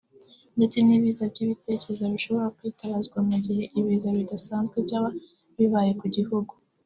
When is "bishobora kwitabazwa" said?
2.13-3.17